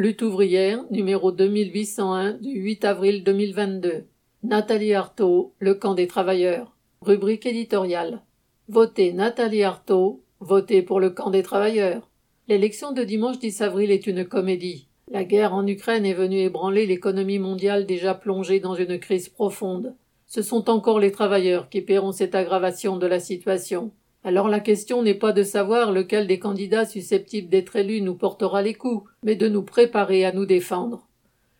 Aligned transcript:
Lutte 0.00 0.22
ouvrière, 0.22 0.84
numéro 0.92 1.32
2801 1.32 2.34
du 2.34 2.50
8 2.50 2.84
avril 2.84 3.24
2022. 3.24 4.04
Nathalie 4.44 4.94
Artaud, 4.94 5.54
Le 5.58 5.74
camp 5.74 5.94
des 5.94 6.06
travailleurs. 6.06 6.76
Rubrique 7.00 7.46
éditoriale. 7.46 8.22
Votez 8.68 9.12
Nathalie 9.12 9.64
Artaud, 9.64 10.22
votez 10.38 10.82
pour 10.82 11.00
le 11.00 11.10
camp 11.10 11.30
des 11.30 11.42
travailleurs. 11.42 12.08
L'élection 12.46 12.92
de 12.92 13.02
dimanche 13.02 13.40
10 13.40 13.60
avril 13.60 13.90
est 13.90 14.06
une 14.06 14.24
comédie. 14.24 14.86
La 15.10 15.24
guerre 15.24 15.52
en 15.52 15.66
Ukraine 15.66 16.06
est 16.06 16.14
venue 16.14 16.42
ébranler 16.42 16.86
l'économie 16.86 17.40
mondiale 17.40 17.84
déjà 17.84 18.14
plongée 18.14 18.60
dans 18.60 18.76
une 18.76 19.00
crise 19.00 19.28
profonde. 19.28 19.96
Ce 20.28 20.42
sont 20.42 20.70
encore 20.70 21.00
les 21.00 21.10
travailleurs 21.10 21.68
qui 21.68 21.80
paieront 21.80 22.12
cette 22.12 22.36
aggravation 22.36 22.98
de 22.98 23.06
la 23.08 23.18
situation. 23.18 23.90
Alors 24.24 24.48
la 24.48 24.60
question 24.60 25.02
n'est 25.02 25.14
pas 25.14 25.32
de 25.32 25.42
savoir 25.42 25.92
lequel 25.92 26.26
des 26.26 26.38
candidats 26.38 26.84
susceptibles 26.84 27.48
d'être 27.48 27.76
élus 27.76 28.02
nous 28.02 28.14
portera 28.14 28.62
les 28.62 28.74
coups, 28.74 29.08
mais 29.22 29.36
de 29.36 29.48
nous 29.48 29.62
préparer 29.62 30.24
à 30.24 30.32
nous 30.32 30.46
défendre. 30.46 31.06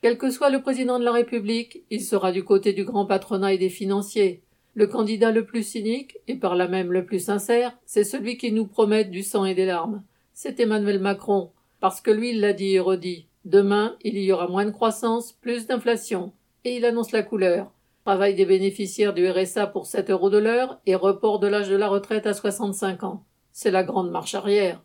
Quel 0.03 0.19
que 0.19 0.31
soit 0.31 0.51
le 0.51 0.63
président 0.63 0.99
de 0.99 1.05
la 1.05 1.13
République, 1.13 1.83
il 1.91 2.03
sera 2.03 2.31
du 2.33 2.45
côté 2.45 2.73
du 2.73 2.85
grand 2.85 3.07
patronat 3.07 3.55
et 3.55 3.59
des 3.59 3.69
financiers. 3.69 4.43
Le 4.75 4.87
candidat 4.87 5.33
le 5.33 5.45
plus 5.45 5.65
cynique, 5.65 6.19
et 6.29 6.37
par 6.37 6.55
là 6.55 6.69
même 6.69 6.93
le 6.93 7.05
plus 7.05 7.19
sincère, 7.19 7.77
c'est 7.85 8.05
celui 8.05 8.37
qui 8.37 8.53
nous 8.53 8.67
promet 8.67 9.05
du 9.05 9.23
sang 9.23 9.45
et 9.45 9.55
des 9.55 9.67
larmes. 9.67 10.03
C'est 10.35 10.61
Emmanuel 10.61 11.01
Macron, 11.01 11.51
parce 11.81 12.01
que 12.01 12.11
lui 12.11 12.31
il 12.31 12.41
l'a 12.41 12.53
dit 12.53 12.75
et 12.75 12.81
redit. 12.81 13.27
Demain, 13.45 13.97
il 14.03 14.19
y 14.19 14.31
aura 14.33 14.47
moins 14.47 14.67
de 14.67 14.71
croissance, 14.71 15.33
plus 15.33 15.67
d'inflation. 15.67 16.33
Et 16.65 16.77
il 16.77 16.85
annonce 16.85 17.13
la 17.13 17.23
couleur 17.23 17.73
travail 18.09 18.35
des 18.35 18.47
bénéficiaires 18.47 19.13
du 19.13 19.29
RSA 19.29 19.67
pour 19.67 19.85
7 19.85 20.09
euros 20.09 20.31
de 20.31 20.39
l'heure 20.39 20.81
et 20.87 20.95
report 20.95 21.41
de 21.41 21.47
l'âge 21.47 21.69
de 21.69 21.77
la 21.77 21.89
retraite 21.89 22.27
à 22.27 22.33
65 22.33 23.03
ans. 23.03 23.27
C'est 23.53 23.71
la 23.71 23.85
grande 23.85 24.11
marche 24.11 24.35
arrière. 24.35 24.83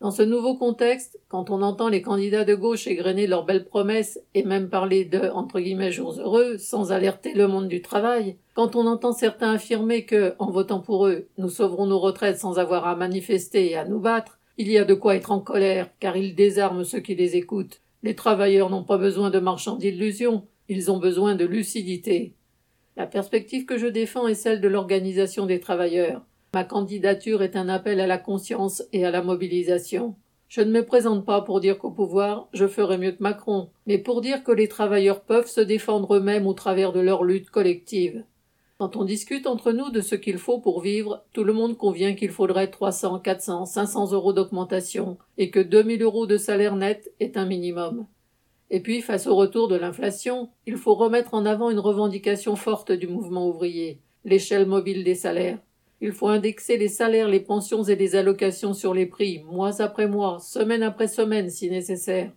Dans 0.00 0.10
ce 0.10 0.22
nouveau 0.22 0.54
contexte, 0.54 1.20
quand 1.28 1.50
on 1.50 1.60
entend 1.60 1.90
les 1.90 2.00
candidats 2.00 2.46
de 2.46 2.54
gauche 2.54 2.86
égrener 2.86 3.26
leurs 3.26 3.44
belles 3.44 3.66
promesses 3.66 4.18
et 4.32 4.42
même 4.42 4.70
parler 4.70 5.04
de 5.04 5.28
entre 5.34 5.60
guillemets 5.60 5.92
jours 5.92 6.18
heureux 6.18 6.56
sans 6.56 6.92
alerter 6.92 7.34
le 7.34 7.46
monde 7.46 7.68
du 7.68 7.82
travail, 7.82 8.38
quand 8.54 8.74
on 8.74 8.86
entend 8.86 9.12
certains 9.12 9.52
affirmer 9.52 10.06
que, 10.06 10.34
en 10.38 10.50
votant 10.50 10.80
pour 10.80 11.08
eux, 11.08 11.28
nous 11.36 11.50
sauverons 11.50 11.84
nos 11.84 12.00
retraites 12.00 12.38
sans 12.38 12.58
avoir 12.58 12.86
à 12.86 12.96
manifester 12.96 13.72
et 13.72 13.76
à 13.76 13.84
nous 13.84 14.00
battre, 14.00 14.38
il 14.56 14.72
y 14.72 14.78
a 14.78 14.86
de 14.86 14.94
quoi 14.94 15.14
être 15.14 15.30
en 15.30 15.40
colère, 15.40 15.90
car 16.00 16.16
ils 16.16 16.34
désarment 16.34 16.84
ceux 16.84 17.00
qui 17.00 17.16
les 17.16 17.36
écoutent. 17.36 17.82
Les 18.02 18.14
travailleurs 18.14 18.70
n'ont 18.70 18.82
pas 18.82 18.96
besoin 18.96 19.28
de 19.28 19.40
marchands 19.40 19.76
d'illusions, 19.76 20.46
ils 20.70 20.90
ont 20.90 20.98
besoin 20.98 21.34
de 21.34 21.44
lucidité. 21.44 22.35
La 22.96 23.06
perspective 23.06 23.66
que 23.66 23.76
je 23.76 23.86
défends 23.86 24.26
est 24.26 24.34
celle 24.34 24.62
de 24.62 24.68
l'organisation 24.68 25.44
des 25.44 25.60
travailleurs. 25.60 26.22
Ma 26.54 26.64
candidature 26.64 27.42
est 27.42 27.54
un 27.54 27.68
appel 27.68 28.00
à 28.00 28.06
la 28.06 28.16
conscience 28.16 28.82
et 28.94 29.04
à 29.04 29.10
la 29.10 29.22
mobilisation. 29.22 30.14
Je 30.48 30.62
ne 30.62 30.70
me 30.70 30.82
présente 30.82 31.26
pas 31.26 31.42
pour 31.42 31.60
dire 31.60 31.76
qu'au 31.76 31.90
pouvoir 31.90 32.48
je 32.54 32.66
ferai 32.66 32.96
mieux 32.96 33.12
que 33.12 33.22
Macron, 33.22 33.68
mais 33.86 33.98
pour 33.98 34.22
dire 34.22 34.42
que 34.42 34.52
les 34.52 34.68
travailleurs 34.68 35.20
peuvent 35.20 35.48
se 35.48 35.60
défendre 35.60 36.14
eux-mêmes 36.14 36.46
au 36.46 36.54
travers 36.54 36.92
de 36.92 37.00
leur 37.00 37.22
lutte 37.22 37.50
collective. 37.50 38.24
Quand 38.78 38.96
on 38.96 39.04
discute 39.04 39.46
entre 39.46 39.72
nous 39.72 39.90
de 39.90 40.00
ce 40.00 40.14
qu'il 40.14 40.38
faut 40.38 40.58
pour 40.58 40.80
vivre, 40.80 41.22
tout 41.34 41.44
le 41.44 41.52
monde 41.52 41.76
convient 41.76 42.14
qu'il 42.14 42.30
faudrait 42.30 42.70
300, 42.70 43.18
400, 43.18 43.66
500 43.66 44.12
euros 44.12 44.32
d'augmentation 44.32 45.18
et 45.36 45.50
que 45.50 45.60
2000 45.60 46.02
euros 46.02 46.26
de 46.26 46.38
salaire 46.38 46.76
net 46.76 47.12
est 47.20 47.36
un 47.36 47.44
minimum. 47.44 48.06
Et 48.70 48.80
puis, 48.80 49.00
face 49.00 49.26
au 49.26 49.36
retour 49.36 49.68
de 49.68 49.76
l'inflation, 49.76 50.48
il 50.66 50.76
faut 50.76 50.94
remettre 50.94 51.34
en 51.34 51.46
avant 51.46 51.70
une 51.70 51.78
revendication 51.78 52.56
forte 52.56 52.92
du 52.92 53.06
mouvement 53.06 53.48
ouvrier, 53.48 54.00
l'échelle 54.24 54.66
mobile 54.66 55.04
des 55.04 55.14
salaires. 55.14 55.58
Il 56.00 56.12
faut 56.12 56.28
indexer 56.28 56.76
les 56.76 56.88
salaires, 56.88 57.28
les 57.28 57.40
pensions 57.40 57.84
et 57.84 57.96
les 57.96 58.16
allocations 58.16 58.74
sur 58.74 58.92
les 58.92 59.06
prix, 59.06 59.42
mois 59.44 59.80
après 59.80 60.08
mois, 60.08 60.38
semaine 60.40 60.82
après 60.82 61.08
semaine, 61.08 61.48
si 61.48 61.70
nécessaire. 61.70 62.32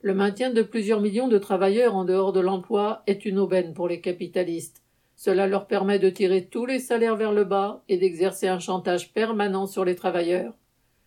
Le 0.00 0.14
maintien 0.14 0.50
de 0.50 0.62
plusieurs 0.62 1.00
millions 1.00 1.28
de 1.28 1.38
travailleurs 1.38 1.96
en 1.96 2.04
dehors 2.04 2.32
de 2.32 2.40
l'emploi 2.40 3.02
est 3.06 3.24
une 3.24 3.38
aubaine 3.38 3.72
pour 3.72 3.88
les 3.88 4.00
capitalistes. 4.00 4.82
Cela 5.16 5.48
leur 5.48 5.66
permet 5.66 5.98
de 5.98 6.10
tirer 6.10 6.44
tous 6.46 6.66
les 6.66 6.78
salaires 6.78 7.16
vers 7.16 7.32
le 7.32 7.44
bas 7.44 7.82
et 7.88 7.96
d'exercer 7.96 8.46
un 8.46 8.60
chantage 8.60 9.12
permanent 9.12 9.66
sur 9.66 9.84
les 9.84 9.96
travailleurs. 9.96 10.54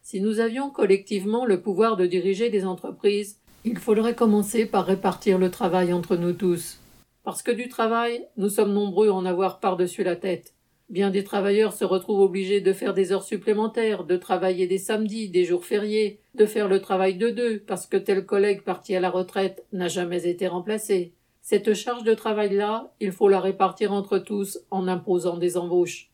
Si 0.01 0.19
nous 0.19 0.39
avions 0.39 0.69
collectivement 0.69 1.45
le 1.45 1.61
pouvoir 1.61 1.95
de 1.95 2.05
diriger 2.05 2.49
des 2.49 2.65
entreprises, 2.65 3.39
il 3.63 3.77
faudrait 3.77 4.15
commencer 4.15 4.65
par 4.65 4.85
répartir 4.85 5.37
le 5.37 5.51
travail 5.51 5.93
entre 5.93 6.15
nous 6.15 6.33
tous. 6.33 6.79
Parce 7.23 7.43
que 7.43 7.51
du 7.51 7.69
travail, 7.69 8.25
nous 8.37 8.49
sommes 8.49 8.73
nombreux 8.73 9.09
à 9.09 9.13
en 9.13 9.25
avoir 9.25 9.59
par-dessus 9.59 10.03
la 10.03 10.15
tête. 10.15 10.55
Bien 10.89 11.09
des 11.09 11.23
travailleurs 11.23 11.71
se 11.71 11.85
retrouvent 11.85 12.21
obligés 12.21 12.59
de 12.59 12.73
faire 12.73 12.93
des 12.93 13.11
heures 13.13 13.23
supplémentaires, 13.23 14.03
de 14.03 14.17
travailler 14.17 14.67
des 14.67 14.79
samedis, 14.79 15.29
des 15.29 15.45
jours 15.45 15.63
fériés, 15.63 16.19
de 16.35 16.45
faire 16.45 16.67
le 16.67 16.81
travail 16.81 17.15
de 17.15 17.29
deux, 17.29 17.59
parce 17.59 17.85
que 17.85 17.97
tel 17.97 18.25
collègue 18.25 18.63
parti 18.63 18.95
à 18.95 18.99
la 18.99 19.09
retraite 19.09 19.63
n'a 19.71 19.87
jamais 19.87 20.27
été 20.27 20.47
remplacé. 20.47 21.13
Cette 21.41 21.73
charge 21.73 22.03
de 22.03 22.13
travail-là, 22.13 22.93
il 22.99 23.11
faut 23.11 23.29
la 23.29 23.39
répartir 23.39 23.93
entre 23.93 24.17
tous 24.17 24.59
en 24.69 24.87
imposant 24.87 25.37
des 25.37 25.55
embauches. 25.55 26.10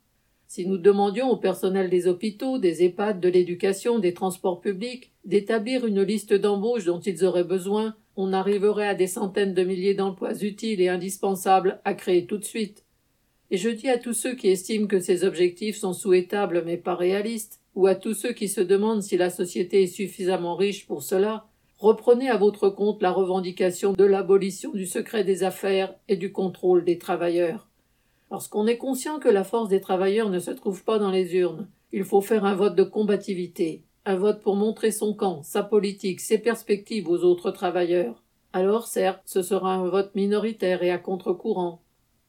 Si 0.48 0.66
nous 0.66 0.78
demandions 0.78 1.30
au 1.30 1.36
personnel 1.36 1.90
des 1.90 2.08
hôpitaux, 2.08 2.58
des 2.58 2.82
EHPAD, 2.84 3.20
de 3.20 3.28
l'éducation, 3.28 4.00
des 4.00 4.14
transports 4.14 4.62
publics, 4.62 5.12
d'établir 5.26 5.86
une 5.86 6.02
liste 6.02 6.34
d'embauches 6.34 6.86
dont 6.86 7.02
ils 7.02 7.26
auraient 7.26 7.44
besoin, 7.44 7.96
on 8.16 8.32
arriverait 8.32 8.88
à 8.88 8.96
des 8.96 9.08
centaines 9.08 9.54
de 9.54 9.64
milliers 9.64 9.94
d'emplois 9.94 10.42
utiles 10.42 10.80
et 10.80 10.88
indispensables 10.88 11.82
à 11.84 11.94
créer 11.94 12.26
tout 12.26 12.38
de 12.38 12.46
suite. 12.46 12.86
Et 13.52 13.58
je 13.58 13.70
dis 13.70 13.90
à 13.90 13.98
tous 13.98 14.14
ceux 14.14 14.36
qui 14.36 14.48
estiment 14.48 14.88
que 14.88 15.02
ces 15.02 15.26
objectifs 15.26 15.78
sont 15.78 15.94
souhaitables 15.94 16.64
mais 16.66 16.78
pas 16.78 16.96
réalistes, 16.96 17.60
ou 17.76 17.86
à 17.86 17.96
tous 17.96 18.14
ceux 18.14 18.32
qui 18.32 18.48
se 18.48 18.62
demandent 18.62 19.04
si 19.04 19.18
la 19.18 19.30
société 19.30 19.84
est 19.84 19.88
suffisamment 19.88 20.56
riche 20.56 20.88
pour 20.88 21.04
cela, 21.04 21.46
reprenez 21.78 22.30
à 22.30 22.38
votre 22.38 22.70
compte 22.70 23.02
la 23.02 23.12
revendication 23.12 23.92
de 23.92 24.06
l'abolition 24.06 24.72
du 24.72 24.86
secret 24.86 25.26
des 25.26 25.44
affaires 25.44 25.94
et 26.08 26.16
du 26.16 26.32
contrôle 26.32 26.86
des 26.86 26.98
travailleurs. 26.98 27.68
Lorsqu'on 28.30 28.68
est 28.68 28.78
conscient 28.78 29.20
que 29.20 29.30
la 29.30 29.44
force 29.44 29.70
des 29.70 29.82
travailleurs 29.82 30.30
ne 30.30 30.40
se 30.40 30.52
trouve 30.52 30.84
pas 30.84 31.00
dans 31.00 31.12
les 31.12 31.36
urnes, 31.36 31.68
il 31.94 32.04
faut 32.04 32.22
faire 32.22 32.44
un 32.44 32.56
vote 32.56 32.76
de 32.76 32.84
combativité, 32.84 33.84
un 34.06 34.16
vote 34.16 34.42
pour 34.42 34.56
montrer 34.56 34.92
son 34.92 35.14
camp, 35.14 35.44
sa 35.44 35.64
politique, 35.64 36.20
ses 36.20 36.38
perspectives 36.38 37.10
aux 37.10 37.24
autres 37.24 37.52
travailleurs. 37.52 38.22
Alors, 38.52 38.88
certes, 38.88 39.22
ce 39.26 39.42
sera 39.42 39.76
un 39.76 39.88
vote 39.88 40.14
minoritaire 40.16 40.84
et 40.84 40.92
à 40.92 40.98
contre-courant. 40.98 41.82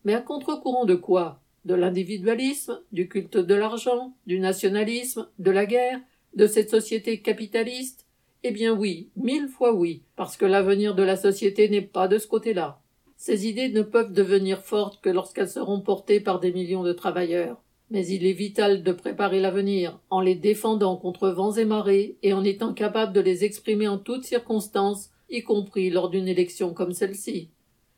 Mais 0.05 0.15
à 0.15 0.21
contre-courant 0.21 0.85
de 0.85 0.95
quoi? 0.95 1.41
De 1.65 1.75
l'individualisme, 1.75 2.81
du 2.93 3.09
culte 3.09 3.37
de 3.37 3.55
l'argent, 3.55 4.15
du 4.27 4.39
nationalisme, 4.39 5.29
de 5.39 5.51
la 5.51 5.67
guerre, 5.67 6.01
de 6.35 6.47
cette 6.47 6.71
société 6.71 7.21
capitaliste? 7.21 8.07
Eh 8.45 8.53
bien 8.53 8.73
oui, 8.73 9.11
mille 9.17 9.49
fois 9.49 9.75
oui, 9.75 10.03
parce 10.15 10.37
que 10.37 10.47
l'avenir 10.47 10.95
de 10.95 11.03
la 11.03 11.17
société 11.17 11.69
n'est 11.69 11.83
pas 11.83 12.07
de 12.07 12.19
ce 12.19 12.29
côté-là. 12.29 12.81
Ces 13.21 13.49
idées 13.49 13.69
ne 13.69 13.83
peuvent 13.83 14.13
devenir 14.13 14.63
fortes 14.63 15.01
que 15.03 15.11
lorsqu'elles 15.11 15.49
seront 15.49 15.81
portées 15.81 16.21
par 16.21 16.39
des 16.39 16.53
millions 16.53 16.85
de 16.85 16.93
travailleurs. 16.93 17.61
Mais 17.91 18.07
il 18.07 18.25
est 18.25 18.33
vital 18.33 18.85
de 18.85 18.93
préparer 18.93 19.41
l'avenir, 19.41 19.99
en 20.09 20.21
les 20.21 20.37
défendant 20.37 20.97
contre 20.97 21.29
vents 21.31 21.53
et 21.53 21.65
marées, 21.65 22.17
et 22.23 22.33
en 22.33 22.45
étant 22.45 22.73
capable 22.73 23.13
de 23.13 23.21
les 23.21 23.45
exprimer 23.45 23.89
en 23.89 23.99
toutes 23.99 24.25
circonstances, 24.25 25.11
y 25.31 25.43
compris 25.43 25.91
lors 25.91 26.11
d'une 26.11 26.29
élection 26.29 26.73
comme 26.73 26.93
celle-ci. 26.93 27.51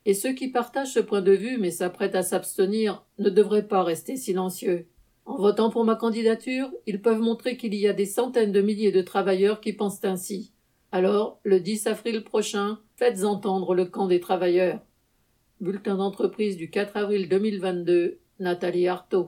Et 0.05 0.15
ceux 0.15 0.33
qui 0.33 0.47
partagent 0.47 0.93
ce 0.93 0.99
point 0.99 1.21
de 1.21 1.33
vue 1.33 1.59
mais 1.59 1.69
s'apprêtent 1.69 2.15
à 2.15 2.23
s'abstenir 2.23 3.05
ne 3.19 3.29
devraient 3.29 3.67
pas 3.67 3.83
rester 3.83 4.17
silencieux. 4.17 4.87
En 5.25 5.37
votant 5.37 5.69
pour 5.69 5.85
ma 5.85 5.95
candidature, 5.95 6.71
ils 6.87 6.99
peuvent 6.99 7.21
montrer 7.21 7.57
qu'il 7.57 7.75
y 7.75 7.87
a 7.87 7.93
des 7.93 8.07
centaines 8.07 8.51
de 8.51 8.61
milliers 8.61 8.91
de 8.91 9.03
travailleurs 9.03 9.61
qui 9.61 9.73
pensent 9.73 10.03
ainsi. 10.03 10.51
Alors, 10.91 11.39
le 11.43 11.59
10 11.59 11.85
avril 11.85 12.23
prochain, 12.23 12.79
faites 12.95 13.23
entendre 13.23 13.75
le 13.75 13.85
camp 13.85 14.07
des 14.07 14.19
travailleurs. 14.19 14.79
Bulletin 15.61 15.97
d'entreprise 15.97 16.57
du 16.57 16.71
4 16.71 16.97
avril 16.97 17.29
2022, 17.29 18.17
Nathalie 18.39 18.87
Artaud. 18.87 19.19